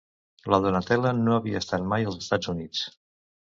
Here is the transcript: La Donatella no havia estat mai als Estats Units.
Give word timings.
La 0.53 0.59
Donatella 0.63 1.11
no 1.27 1.35
havia 1.35 1.61
estat 1.65 1.87
mai 1.93 2.09
als 2.11 2.19
Estats 2.25 2.53
Units. 2.57 2.85